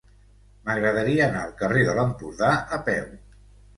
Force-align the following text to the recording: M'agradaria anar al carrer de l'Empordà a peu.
M'agradaria 0.69 1.27
anar 1.27 1.43
al 1.49 1.53
carrer 1.61 1.85
de 1.91 1.95
l'Empordà 1.99 2.51
a 2.79 2.81
peu. 2.89 3.05